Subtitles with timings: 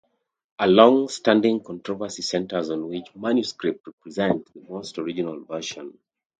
[0.57, 5.95] A long-standing controversy centers on which manuscripts represent the most original version.